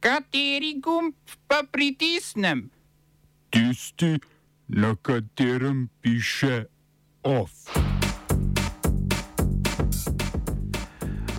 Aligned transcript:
Kateri 0.00 0.80
gumb 0.80 1.14
pa 1.46 1.60
pritisnem? 1.72 2.70
Tisti, 3.50 4.16
na 4.68 4.96
katerem 5.02 5.88
piše 6.00 6.64
OF. 7.22 7.50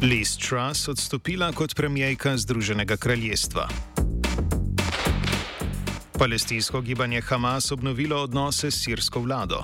Liz 0.02 0.38
Truss 0.38 0.88
odstopila 0.88 1.52
kot 1.52 1.76
premijejka 1.76 2.38
Združenega 2.38 2.98
kraljestva. 2.98 3.68
Palestinsko 6.20 6.82
gibanje 6.82 7.22
Hamas 7.22 7.72
obnovilo 7.72 8.24
odnose 8.24 8.72
s 8.72 8.84
sirsko 8.84 9.20
vlado. 9.20 9.64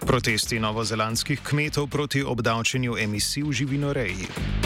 Protesti 0.00 0.60
novozelandskih 0.60 1.40
kmetov 1.40 1.88
proti 1.88 2.22
obdavčenju 2.22 2.96
emisij 2.98 3.42
v 3.42 3.52
živinoreji. 3.52 4.65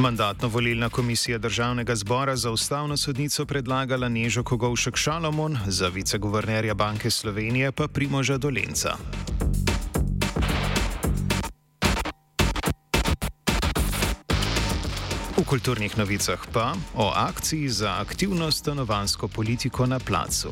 Mandatno-volilna 0.00 0.88
komisija 0.88 1.38
državnega 1.38 1.96
zbora 1.96 2.36
za 2.36 2.50
ustavno 2.50 2.96
sodnico 2.96 3.46
predlagala 3.46 4.08
Nežo 4.08 4.42
Kogovšek 4.42 4.96
Šalomon, 4.96 5.58
za 5.66 5.88
viceguvernerja 5.88 6.74
Banke 6.74 7.10
Slovenije 7.10 7.72
pa 7.72 7.88
Primoža 7.88 8.38
Dolenca. 8.38 8.96
V 15.36 15.44
kulturnih 15.44 15.98
novicah 15.98 16.40
pa 16.52 16.74
o 16.94 17.12
akciji 17.16 17.68
za 17.68 17.96
aktivno 18.00 18.50
stanovansko 18.50 19.28
politiko 19.28 19.86
na 19.86 19.98
placu. 19.98 20.48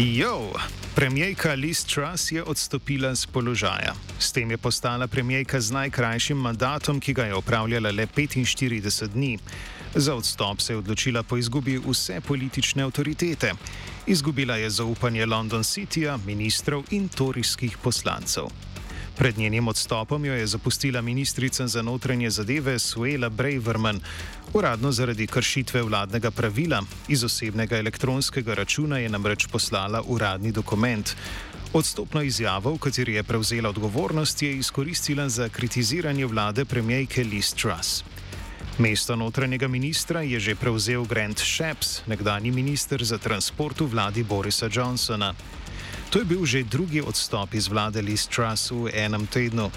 Jo, 0.00 0.52
premijejka 0.94 1.52
Liz 1.52 1.84
Truss 1.84 2.32
je 2.32 2.42
odstopila 2.42 3.14
z 3.14 3.26
položaja. 3.26 3.94
S 4.18 4.32
tem 4.32 4.50
je 4.50 4.56
postala 4.56 5.06
premijejka 5.06 5.60
z 5.60 5.72
najkrajšim 5.72 6.38
mandatom, 6.38 7.00
ki 7.00 7.12
ga 7.12 7.24
je 7.24 7.36
upravljala 7.36 7.90
le 7.90 8.06
45 8.06 9.08
dni. 9.08 9.38
Za 9.94 10.14
odstop 10.14 10.60
se 10.60 10.72
je 10.72 10.76
odločila 10.76 11.22
po 11.22 11.36
izgubi 11.36 11.76
vse 11.78 12.20
politične 12.20 12.82
avtoritete. 12.82 13.52
Izgubila 14.06 14.56
je 14.56 14.70
zaupanje 14.70 15.26
London 15.26 15.62
Cityja, 15.62 16.16
ministrov 16.26 16.84
in 16.90 17.08
torijskih 17.08 17.78
poslancev. 17.78 18.48
Pred 19.20 19.38
njenim 19.38 19.68
odstopom 19.68 20.24
jo 20.24 20.34
je 20.34 20.46
zapustila 20.46 21.00
ministrica 21.00 21.66
za 21.66 21.82
notranje 21.82 22.30
zadeve 22.30 22.78
Suela 22.78 23.28
Braverman, 23.28 24.00
uradno 24.52 24.92
zaradi 24.92 25.26
kršitve 25.26 25.82
vladnega 25.82 26.30
pravila. 26.30 26.82
Iz 27.08 27.24
osebnega 27.24 27.76
elektronskega 27.76 28.54
računa 28.54 28.98
je 28.98 29.08
namreč 29.08 29.46
poslala 29.46 30.02
uradni 30.06 30.52
dokument. 30.52 31.12
Odstopno 31.72 32.22
izjavo, 32.22 32.72
v 32.74 32.78
kateri 32.78 33.14
je 33.14 33.22
prevzela 33.22 33.68
odgovornost, 33.68 34.42
je 34.42 34.56
izkoristila 34.56 35.28
za 35.28 35.48
kritiziranje 35.48 36.26
vlade 36.26 36.64
premijejke 36.64 37.24
Liz 37.24 37.54
Truss. 37.54 38.04
Mesto 38.78 39.16
notranjega 39.16 39.68
ministra 39.68 40.22
je 40.22 40.40
že 40.40 40.54
prevzel 40.54 41.04
Grant 41.04 41.38
Shapps, 41.38 42.00
nekdani 42.06 42.50
minister 42.50 43.04
za 43.04 43.18
transport 43.18 43.80
v 43.80 43.86
vladi 43.86 44.22
Borisa 44.22 44.68
Johnsona. 44.72 45.34
To 46.10 46.18
je 46.18 46.24
bil 46.26 46.42
že 46.42 46.66
drugi 46.66 46.98
odstop 46.98 47.54
iz 47.54 47.70
vlade 47.70 48.02
Liz 48.02 48.26
Truss 48.26 48.74
v 48.74 48.90
enem 48.90 49.30
tednu. 49.30 49.70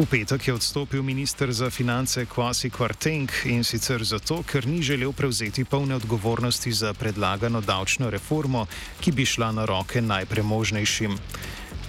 V 0.00 0.08
petek 0.08 0.48
je 0.48 0.56
odstopil 0.56 1.04
minister 1.04 1.52
za 1.52 1.68
finance 1.70 2.24
Kwasi 2.24 2.72
Kwarteng 2.72 3.28
in 3.44 3.60
sicer 3.68 4.00
zato, 4.00 4.40
ker 4.48 4.64
ni 4.64 4.80
želel 4.80 5.12
prevzeti 5.12 5.64
polne 5.64 6.00
odgovornosti 6.00 6.72
za 6.72 6.96
predlagano 6.96 7.60
davčno 7.60 8.10
reformo, 8.10 8.66
ki 9.00 9.12
bi 9.12 9.28
šla 9.28 9.52
na 9.52 9.68
roke 9.68 10.00
najpremožnejšim. 10.00 11.20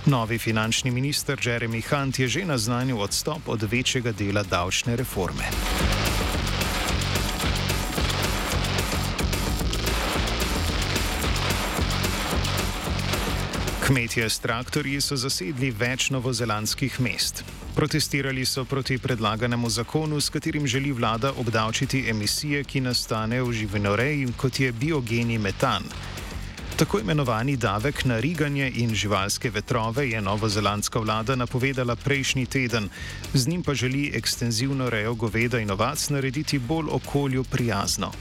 Novi 0.05 0.38
finančni 0.38 0.91
minister 0.91 1.39
Jeremy 1.39 1.81
Hunt 1.81 2.19
je 2.19 2.28
že 2.28 2.45
naznanil 2.45 3.00
odstop 3.00 3.47
od 3.47 3.63
večjega 3.63 4.11
dela 4.11 4.44
davčne 4.44 4.95
reforme. 4.95 5.47
Kmetje 13.85 14.29
s 14.29 14.40
traktorji 14.41 14.97
so 14.97 15.13
zasedli 15.13 15.68
več 15.69 16.07
novozelandskih 16.09 16.96
mest. 17.06 17.44
Protestirali 17.78 18.41
so 18.50 18.63
proti 18.66 18.97
predlaganemu 18.97 19.69
zakonu, 19.69 20.18
s 20.18 20.34
katerim 20.34 20.66
želi 20.68 20.90
vlada 20.91 21.29
obdavčiti 21.38 22.01
emisije, 22.09 22.63
ki 22.63 22.81
nastanejo 22.81 23.46
v 23.46 23.53
živinoreji, 23.59 24.31
kot 24.41 24.59
je 24.59 24.72
biogeni 24.72 25.38
metan. 25.38 25.85
Tako 26.75 27.03
imenovani 27.06 27.59
davek 27.62 28.07
na 28.09 28.18
riganje 28.19 28.72
in 28.75 28.96
živalske 28.96 29.53
vetrove 29.53 30.09
je 30.09 30.22
novozelandska 30.22 31.00
vlada 31.00 31.35
napovedala 31.35 31.96
prejšnji 31.96 32.46
teden, 32.46 32.90
z 33.34 33.47
njim 33.47 33.63
pa 33.63 33.73
želi 33.73 34.12
ekstenzivno 34.17 34.90
rejo 34.90 35.13
goveda 35.13 35.62
in 35.62 35.72
ovac 35.72 36.09
narediti 36.09 36.59
bolj 36.59 36.90
okolju 36.91 37.44
prijazno. 37.44 38.12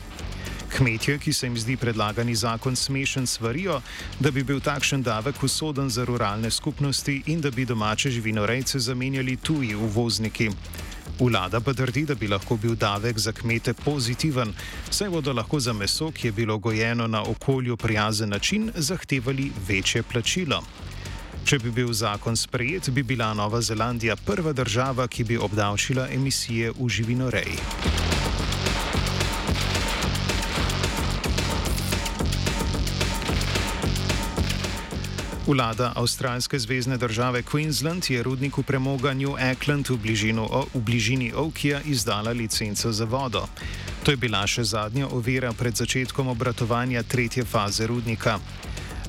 Kmetje, 0.77 1.19
ki 1.19 1.33
se 1.33 1.47
jim 1.47 1.57
zdi 1.59 1.77
predlagani 1.77 2.35
zakon 2.35 2.77
smešen, 2.77 3.27
svarijo, 3.27 3.81
da 4.21 4.31
bi 4.31 4.43
bil 4.43 4.61
takšen 4.61 5.03
davek 5.03 5.43
usoden 5.43 5.91
za 5.91 6.05
ruralne 6.05 6.51
skupnosti 6.51 7.23
in 7.27 7.41
da 7.41 7.51
bi 7.51 7.65
domače 7.65 8.11
živinorejce 8.11 8.79
zamenjali 8.79 9.37
tuji 9.37 9.75
uvozniki. 9.75 10.51
Vlada 11.21 11.61
pa 11.61 11.73
trdi, 11.75 12.05
da 12.05 12.15
bi 12.15 12.29
lahko 12.29 12.57
bil 12.57 12.75
davek 12.75 13.19
za 13.19 13.33
kmete 13.33 13.75
pozitiven, 13.75 14.51
saj 14.91 15.09
bodo 15.09 15.33
lahko 15.33 15.61
za 15.61 15.73
meso, 15.73 16.11
ki 16.11 16.27
je 16.27 16.33
bilo 16.33 16.59
gojeno 16.59 17.07
na 17.07 17.23
okolju 17.23 17.77
prijazen 17.77 18.29
način, 18.29 18.71
zahtevali 18.75 19.53
večje 19.69 20.03
plačilo. 20.03 20.63
Če 21.45 21.59
bi 21.59 21.71
bil 21.71 21.93
zakon 21.93 22.37
sprejet, 22.37 22.91
bi 22.91 23.03
bila 23.03 23.35
Nova 23.35 23.61
Zelandija 23.61 24.17
prva 24.17 24.53
država, 24.53 25.07
ki 25.09 25.25
bi 25.25 25.39
obdavčila 25.39 26.09
emisije 26.11 26.73
v 26.81 26.89
živinoreji. 26.89 28.04
Vlada 35.47 35.93
avstralske 35.97 36.59
zvezdne 36.59 36.97
države 36.97 37.43
Queensland 37.43 38.11
je 38.11 38.23
rudniku 38.23 38.63
premoga 38.63 39.15
New 39.15 39.35
Auckland 39.51 39.91
v, 39.91 39.97
bližinu, 39.97 40.49
v 40.75 40.81
bližini 40.81 41.33
Okija 41.37 41.81
izdala 41.85 42.31
licenco 42.31 42.93
za 42.93 43.05
vodo. 43.05 43.47
To 44.03 44.11
je 44.11 44.17
bila 44.17 44.47
še 44.47 44.65
zadnja 44.65 45.09
ovira 45.13 45.53
pred 45.53 45.77
začetkom 45.77 46.29
obratovanja 46.29 47.03
tretje 47.03 47.45
faze 47.45 47.87
rudnika. 47.87 48.39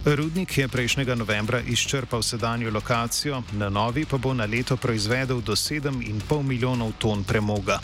Rudnik 0.05 0.57
je 0.57 0.67
prejšnjega 0.67 1.15
novembra 1.15 1.61
izčrpal 1.61 2.23
sedanjo 2.23 2.71
lokacijo, 2.71 3.43
na 3.51 3.69
novi 3.69 4.05
pa 4.05 4.17
bo 4.17 4.33
na 4.33 4.45
leto 4.45 4.77
proizvedel 4.77 5.41
do 5.41 5.55
7,5 5.55 6.43
milijonov 6.43 6.91
ton 6.99 7.23
premoga. 7.23 7.79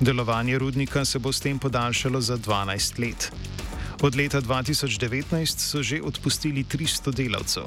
Delovanje 0.00 0.58
rudnika 0.58 1.04
se 1.04 1.18
bo 1.18 1.32
s 1.32 1.40
tem 1.40 1.58
podaljšalo 1.58 2.20
za 2.20 2.38
12 2.38 2.98
let. 2.98 3.32
Od 4.02 4.16
leta 4.16 4.40
2019 4.40 5.56
so 5.56 5.82
že 5.82 6.02
odpustili 6.04 6.64
300 6.64 7.12
delavcev. 7.12 7.64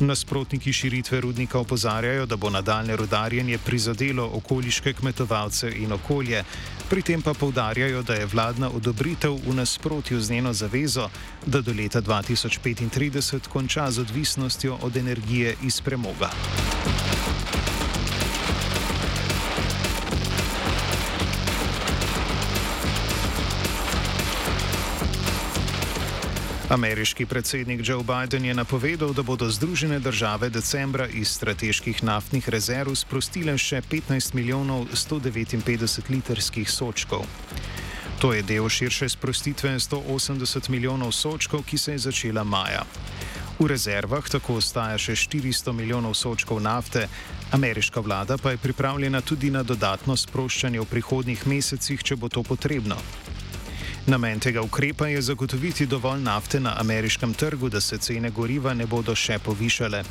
Nasprotniki 0.00 0.72
širitve 0.72 1.20
rudnika 1.20 1.58
opozarjajo, 1.58 2.26
da 2.26 2.36
bo 2.36 2.50
nadaljne 2.50 2.96
rudarjenje 2.96 3.58
prizadelo 3.58 4.30
okoliške 4.34 4.92
kmetovalce 4.92 5.72
in 5.76 5.92
okolje, 5.92 6.44
pri 6.88 7.02
tem 7.02 7.22
pa 7.22 7.34
povdarjajo, 7.34 8.02
da 8.02 8.14
je 8.14 8.26
vladna 8.26 8.70
odobritev 8.70 9.36
v 9.46 9.54
nasprotju 9.54 10.20
z 10.20 10.30
njeno 10.30 10.52
zavezo, 10.52 11.08
da 11.46 11.60
do 11.60 11.72
leta 11.72 12.02
2035 12.02 13.48
konča 13.48 13.90
z 13.90 13.98
odvisnostjo 13.98 14.78
od 14.82 14.96
energije 14.96 15.56
iz 15.62 15.80
premoga. 15.80 16.30
Ameriški 26.76 27.26
predsednik 27.26 27.80
Joe 27.88 28.04
Biden 28.04 28.44
je 28.44 28.54
napovedal, 28.54 29.12
da 29.12 29.22
bodo 29.22 29.48
Združene 29.50 29.98
države 29.98 30.50
decembra 30.50 31.06
iz 31.08 31.28
strateških 31.28 32.04
naftnih 32.04 32.48
rezerv 32.48 32.94
sprostile 32.94 33.54
še 33.58 33.80
15 33.80 34.34
milijonov 34.34 34.84
159 34.92 36.10
litrskih 36.10 36.70
sočkov. 36.70 37.24
To 38.20 38.32
je 38.32 38.42
del 38.42 38.68
širše 38.68 39.08
sprostitve 39.08 39.72
180 39.80 40.68
milijonov 40.68 41.14
sočkov, 41.16 41.64
ki 41.64 41.78
se 41.78 41.92
je 41.92 41.98
začela 41.98 42.44
maja. 42.44 42.84
V 43.58 43.70
rezervah 43.72 44.28
tako 44.28 44.58
ostaja 44.60 44.98
še 45.00 45.16
400 45.16 45.72
milijonov 45.72 46.12
sočkov 46.12 46.60
nafte, 46.60 47.06
ameriška 47.56 48.04
vlada 48.04 48.36
pa 48.36 48.52
je 48.52 48.60
pripravljena 48.60 49.24
tudi 49.24 49.48
na 49.50 49.62
dodatno 49.62 50.16
sproščanje 50.16 50.84
v 50.84 50.90
prihodnjih 50.92 51.46
mesecih, 51.46 52.04
če 52.04 52.20
bo 52.20 52.28
to 52.28 52.44
potrebno. 52.44 53.00
Namen 54.06 54.38
tega 54.40 54.62
ukrepa 54.62 55.06
je 55.06 55.22
zagotoviti 55.22 55.86
dovolj 55.86 56.20
nafte 56.20 56.60
na 56.60 56.74
ameriškem 56.80 57.34
trgu, 57.34 57.68
da 57.68 57.80
se 57.80 57.98
cene 57.98 58.30
goriva 58.30 58.74
ne 58.74 58.86
bodo 58.86 59.14
še 59.14 59.38
povišale. 59.38 60.02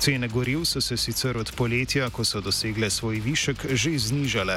Cene 0.00 0.28
goriv 0.28 0.64
so 0.64 0.80
se 0.80 0.96
sicer 0.96 1.36
od 1.36 1.52
poletja, 1.52 2.08
ko 2.10 2.24
so 2.24 2.40
dosegle 2.40 2.90
svoj 2.90 3.20
višek, 3.20 3.66
že 3.74 3.92
znižale. 3.98 4.56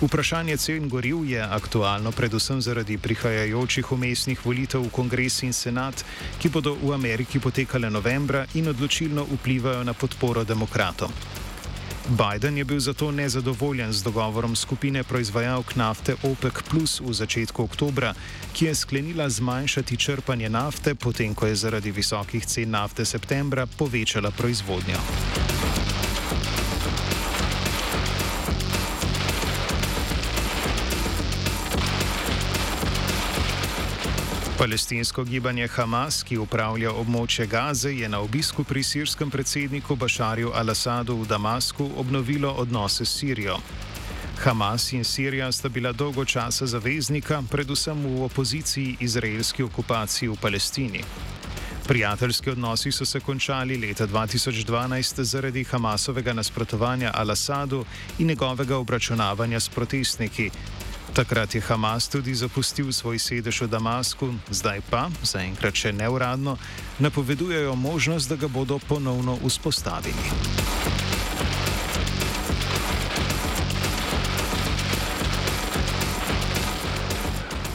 Vprašanje 0.00 0.56
cen 0.56 0.86
goriv 0.88 1.24
je 1.26 1.42
aktualno 1.42 2.12
predvsem 2.12 2.60
zaradi 2.62 2.98
prihajajočih 2.98 3.92
umestnih 3.92 4.46
volitev 4.46 4.86
v 4.86 4.94
kongres 4.94 5.42
in 5.42 5.52
senat, 5.52 6.04
ki 6.38 6.54
bodo 6.54 6.76
v 6.78 6.94
Ameriki 6.94 7.42
potekale 7.42 7.90
novembra 7.90 8.46
in 8.54 8.68
odločilno 8.68 9.26
vplivajo 9.26 9.82
na 9.84 9.92
podporo 9.92 10.44
demokratom. 10.44 11.10
Biden 12.08 12.58
je 12.58 12.64
bil 12.64 12.80
zato 12.80 13.10
nezadovoljen 13.10 13.92
z 13.92 14.02
dogovorom 14.02 14.56
skupine 14.56 15.04
proizvajalk 15.04 15.76
nafte 15.76 16.14
OPEC 16.22 16.54
Plus 16.70 17.00
v 17.00 17.12
začetku 17.12 17.62
oktobra, 17.62 18.14
ki 18.52 18.64
je 18.64 18.74
sklenila 18.74 19.28
zmanjšati 19.28 19.96
črpanje 19.96 20.48
nafte, 20.48 20.94
potem 20.94 21.34
ko 21.34 21.46
je 21.46 21.54
zaradi 21.54 21.90
visokih 21.90 22.46
cen 22.46 22.70
nafte 22.70 23.04
septembra 23.04 23.66
povečala 23.66 24.30
proizvodnjo. 24.30 25.57
Palestinsko 34.58 35.24
gibanje 35.24 35.68
Hamas, 35.68 36.24
ki 36.26 36.36
upravlja 36.42 36.90
območje 36.90 37.44
Gaze, 37.46 37.92
je 37.94 38.08
na 38.08 38.18
obisku 38.18 38.64
pri 38.66 38.82
sirskem 38.82 39.30
predsedniku 39.30 39.94
Bašarju 39.96 40.50
al-Assadu 40.50 41.14
v 41.20 41.28
Damasku 41.30 41.86
obnovilo 41.96 42.50
odnose 42.50 43.04
s 43.06 43.20
Sirijo. 43.20 43.60
Hamas 44.42 44.88
in 44.92 45.04
Sirija 45.04 45.52
sta 45.52 45.68
bila 45.68 45.92
dolgo 45.92 46.24
časa 46.24 46.66
zaveznika, 46.66 47.38
predvsem 47.50 48.02
v 48.02 48.24
opoziciji 48.26 48.96
izraelski 49.00 49.62
okupaciji 49.62 50.28
v 50.28 50.36
Palestini. 50.42 51.04
Prijateljski 51.86 52.50
odnosi 52.50 52.92
so 52.92 53.06
se 53.06 53.20
končali 53.20 53.78
leta 53.78 54.06
2012 54.06 55.22
zaradi 55.22 55.64
Hamasovega 55.64 56.32
nasprotovanja 56.32 57.12
al-Assadu 57.14 57.84
in 58.18 58.26
njegovega 58.26 58.76
obračunavanja 58.76 59.60
s 59.60 59.68
protestniki, 59.68 60.50
Takrat 61.12 61.54
je 61.54 61.60
Hamas 61.60 62.08
tudi 62.08 62.34
zapustil 62.34 62.92
svoj 62.92 63.18
sedež 63.18 63.64
v 63.64 63.68
Damasku, 63.68 64.34
zdaj 64.50 64.80
pa, 64.90 65.08
zaenkrat 65.22 65.74
še 65.74 65.92
neuradno, 65.92 66.58
napovedujejo 66.98 67.74
možnost, 67.74 68.28
da 68.28 68.36
ga 68.36 68.48
bodo 68.48 68.78
ponovno 68.78 69.38
vzpostavili. 69.42 71.07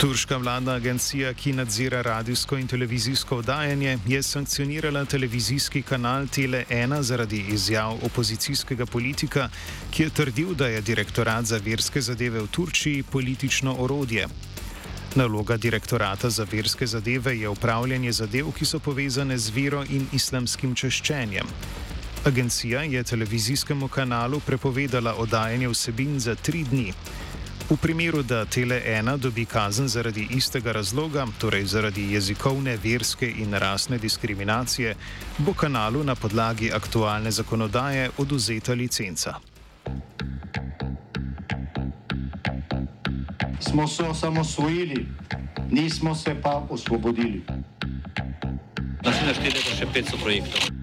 Turška 0.04 0.38
vladna 0.38 0.72
agencija, 0.72 1.30
ki 1.34 1.54
nadzira 1.54 2.02
radijsko 2.02 2.58
in 2.58 2.68
televizijsko 2.68 3.38
oddajanje, 3.38 3.98
je 4.08 4.24
sankcionirala 4.24 5.06
televizijski 5.06 5.82
kanal 5.82 6.26
Tele1 6.28 7.02
zaradi 7.02 7.40
izjav 7.50 7.94
opozicijskega 8.04 8.86
politika, 8.86 9.48
ki 9.92 10.04
je 10.04 10.10
trdil, 10.10 10.54
da 10.54 10.68
je 10.68 10.82
direktorat 10.82 11.46
za 11.46 11.62
verske 11.66 12.02
zadeve 12.02 12.42
v 12.42 12.48
Turčiji 12.48 13.04
politično 13.04 13.76
orodje. 13.80 14.28
Naloga 15.16 15.58
direktorata 15.58 16.30
za 16.30 16.46
verske 16.52 16.88
zadeve 16.88 17.40
je 17.40 17.50
upravljanje 17.50 18.12
zadev, 18.12 18.52
ki 18.52 18.66
so 18.66 18.80
povezane 18.80 19.38
z 19.38 19.56
vero 19.56 19.86
in 19.90 20.08
islamskim 20.12 20.76
češčenjem. 20.76 21.48
Agencija 22.26 22.84
je 22.84 23.04
televizijskemu 23.04 23.88
kanalu 23.88 24.40
prepovedala 24.40 25.16
oddajanje 25.16 25.68
vsebin 25.68 26.20
za 26.20 26.36
tri 26.36 26.64
dni. 26.64 26.92
V 27.74 27.78
primeru, 27.78 28.22
da 28.22 28.46
Tele1 28.46 29.18
dobi 29.18 29.46
kazen 29.46 29.88
zaradi 29.88 30.28
istega 30.38 30.72
razloga, 30.72 31.25
torej 31.42 31.66
zaradi 31.66 32.04
jezikovne, 32.14 32.78
verske 32.84 33.25
in 33.25 33.54
rasne 33.54 33.98
diskriminacije, 33.98 34.96
bo 35.38 35.54
kanalu 35.54 36.04
na 36.04 36.16
podlagi 36.16 36.70
aktualne 36.72 37.31
zakonodaje 37.31 38.12
oduzeta 38.18 38.74
licenca. 38.74 39.34
Smo 43.60 43.88
se 43.88 44.04
osamosvojili, 44.04 45.08
nismo 45.72 46.16
se 46.16 46.36
pa 46.42 46.68
osvobodili. 46.69 47.42
Da 49.04 49.14
si 49.14 49.26
našteli 49.26 49.60
še 49.80 49.90
500 49.94 50.22
projektov 50.22 50.82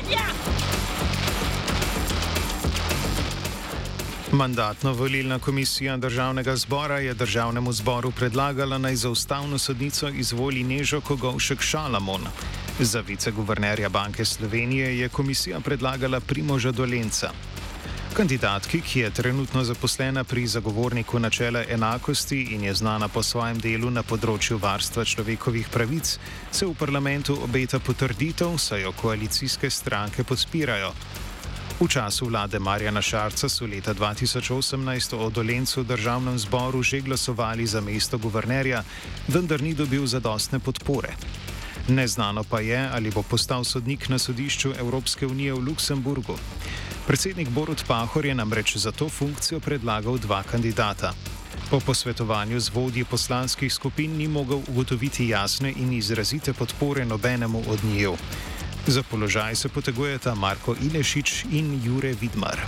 Mandatno-volilna 4.33 5.39
komisija 5.39 5.97
državnega 5.97 6.55
zbora 6.55 6.99
je 6.99 7.13
državnemu 7.13 7.73
zboru 7.73 8.11
predlagala 8.11 8.77
naj 8.77 8.95
za 8.95 9.09
ustavno 9.09 9.57
sodnico 9.57 10.09
izvoli 10.09 10.63
Nežo 10.63 11.01
Kogovšek 11.01 11.61
Šalamon. 11.61 12.21
Za 12.79 13.01
viceguvernerja 13.01 13.89
Banke 13.89 14.25
Slovenije 14.25 14.99
je 14.99 15.09
komisija 15.09 15.59
predlagala 15.59 16.19
Primoža 16.19 16.71
Dolenca. 16.71 17.31
Kandidatki, 18.13 18.81
ki 18.81 18.99
je 18.99 19.09
trenutno 19.09 19.63
zaposlena 19.63 20.23
pri 20.23 20.47
zagovorniku 20.47 21.19
načela 21.19 21.63
enakosti 21.69 22.41
in 22.41 22.63
je 22.63 22.73
znana 22.73 23.07
po 23.07 23.23
svojem 23.23 23.59
delu 23.59 23.89
na 23.89 24.03
področju 24.03 24.57
varstva 24.57 25.05
človekovih 25.05 25.67
pravic, 25.71 26.19
se 26.51 26.65
v 26.65 26.73
parlamentu 26.79 27.35
obeta 27.43 27.79
potrditev, 27.79 28.57
saj 28.57 28.81
jo 28.81 28.91
koalicijske 28.91 29.69
stranke 29.69 30.23
podpirajo. 30.23 30.93
V 31.81 31.89
času 31.89 32.29
vlade 32.29 32.61
Marjana 32.61 33.01
Šarca 33.01 33.49
so 33.49 33.65
leta 33.65 33.93
2018 33.97 35.17
o 35.17 35.29
Dolencu 35.33 35.81
v 35.81 35.89
državnem 35.89 36.37
zboru 36.37 36.85
že 36.85 37.01
glasovali 37.01 37.65
za 37.65 37.81
mesto 37.81 38.21
guvernerja, 38.21 38.85
vendar 39.25 39.65
ni 39.65 39.73
dobil 39.73 40.05
zadostne 40.05 40.61
podpore. 40.61 41.17
Neznano 41.89 42.45
pa 42.45 42.61
je, 42.61 42.77
ali 42.77 43.09
bo 43.09 43.25
postal 43.25 43.65
sodnik 43.65 44.13
na 44.13 44.21
sodišču 44.21 44.77
Evropske 44.77 45.25
unije 45.25 45.57
v 45.57 45.73
Luksemburgu. 45.73 46.37
Predsednik 47.09 47.49
Borut 47.49 47.81
Pahor 47.89 48.29
je 48.29 48.35
namreč 48.37 48.77
za 48.77 48.93
to 48.93 49.09
funkcijo 49.09 49.57
predlagal 49.57 50.21
dva 50.21 50.45
kandidata. 50.45 51.17
Po 51.73 51.81
posvetovanju 51.81 52.61
z 52.61 52.69
vodji 52.69 53.09
poslanskih 53.09 53.73
skupin 53.73 54.13
ni 54.21 54.29
mogel 54.29 54.61
ugotoviti 54.69 55.33
jasne 55.33 55.73
in 55.73 55.97
izrazite 55.97 56.53
podpore 56.53 57.05
nobenemu 57.05 57.63
od 57.65 57.83
njiju. 57.83 58.13
Za 58.87 59.03
položaj 59.03 59.55
se 59.55 59.69
potegujeta 59.69 60.35
Marko 60.35 60.75
Ilešič 60.81 61.45
in 61.51 61.81
Jure 61.83 62.13
Vidmar. 62.21 62.59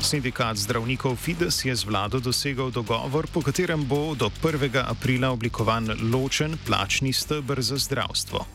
Sindikat 0.00 0.56
zdravnikov 0.56 1.16
Fides 1.16 1.64
je 1.64 1.76
z 1.76 1.84
vlado 1.84 2.20
dosegal 2.20 2.70
dogovor, 2.70 3.26
po 3.32 3.40
katerem 3.40 3.84
bo 3.84 4.14
do 4.14 4.30
1. 4.42 4.84
aprila 4.84 5.30
oblikovan 5.30 5.88
ločen 6.12 6.58
plačni 6.66 7.12
stebr 7.12 7.60
za 7.60 7.76
zdravstvo. 7.76 8.46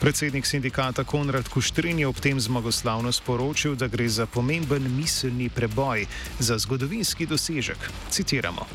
Predsednik 0.00 0.46
sindikata 0.46 1.04
Konrad 1.04 1.48
Kuštrin 1.48 1.98
je 1.98 2.06
ob 2.06 2.20
tem 2.20 2.40
zmagoslavno 2.40 3.12
sporočil, 3.12 3.74
da 3.74 3.86
gre 3.86 4.08
za 4.08 4.26
pomemben 4.26 4.86
miselni 4.96 5.50
preboj, 5.50 6.06
za 6.38 6.58
zgodovinski 6.58 7.26
dosežek. 7.26 7.78
Citiramo. 8.10 8.66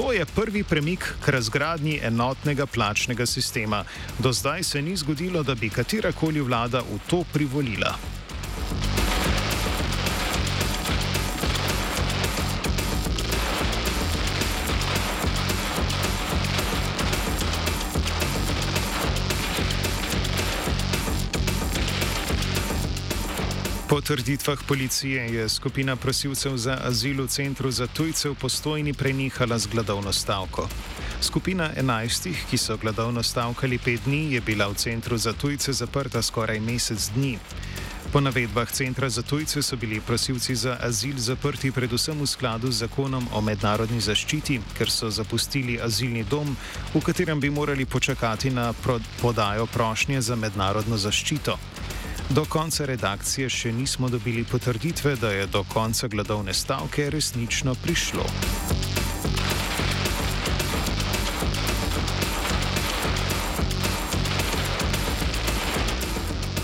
To 0.00 0.12
je 0.12 0.24
prvi 0.24 0.64
premik 0.64 1.04
k 1.24 1.28
razgradnji 1.28 1.98
enotnega 2.02 2.66
plačnega 2.66 3.26
sistema. 3.26 3.84
Do 4.18 4.32
zdaj 4.32 4.62
se 4.62 4.82
ni 4.82 4.96
zgodilo, 4.96 5.42
da 5.42 5.54
bi 5.54 5.68
katerakoli 5.68 6.40
vlada 6.40 6.80
v 6.80 6.96
to 7.10 7.20
privolila. 7.32 7.92
Po 23.90 24.00
trditvah 24.00 24.58
policije 24.68 25.34
je 25.34 25.48
skupina 25.48 25.96
prosilcev 25.96 26.56
za 26.56 26.78
azil 26.84 27.24
v 27.24 27.28
centru 27.28 27.70
za 27.70 27.86
tujce 27.86 28.30
v 28.30 28.34
postojni 28.34 28.92
prenehala 28.94 29.58
z 29.58 29.66
gladovno 29.66 30.12
stavko. 30.12 30.68
Skupina 31.20 31.72
enajstih, 31.76 32.44
ki 32.50 32.58
so 32.58 32.76
gladovno 32.76 33.22
stavkali 33.22 33.78
pet 33.78 34.00
dni, 34.06 34.34
je 34.34 34.40
bila 34.40 34.68
v 34.68 34.74
centru 34.74 35.18
za 35.18 35.32
tujce 35.32 35.72
zaprta 35.72 36.22
skoraj 36.22 36.60
mesec 36.60 37.10
dni. 37.14 37.38
Po 38.12 38.20
navedbah 38.20 38.70
centra 38.70 39.10
za 39.10 39.22
tujce 39.22 39.62
so 39.62 39.76
bili 39.76 40.00
prosilci 40.00 40.54
za 40.54 40.78
azil 40.80 41.18
zaprti 41.18 41.72
predvsem 41.72 42.20
v 42.20 42.26
skladu 42.26 42.70
z 42.70 42.86
zakonom 42.86 43.26
o 43.34 43.40
mednarodni 43.40 44.00
zaščiti, 44.00 44.60
ker 44.78 44.90
so 44.90 45.10
zapustili 45.10 45.80
azilni 45.82 46.22
dom, 46.22 46.56
v 46.94 47.02
katerem 47.02 47.40
bi 47.40 47.50
morali 47.50 47.86
počakati 47.86 48.50
na 48.50 48.72
podajo 49.20 49.66
prošnje 49.66 50.20
za 50.20 50.36
mednarodno 50.36 50.96
zaščito. 50.96 51.58
Do 52.30 52.44
konca 52.46 52.84
redakcije 52.86 53.48
še 53.50 53.72
nismo 53.74 54.08
dobili 54.08 54.44
potrditve, 54.46 55.16
da 55.18 55.32
je 55.34 55.46
do 55.50 55.64
konca 55.66 56.06
gladovne 56.08 56.54
stavke 56.54 57.08
resnično 57.10 57.74
prišlo. 57.82 58.22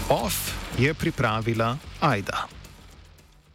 OF 0.08 0.38
je 0.78 0.94
pripravila 0.94 1.76
Aida. 2.00 2.46